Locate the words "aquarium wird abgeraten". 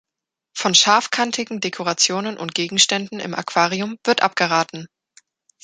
3.35-4.87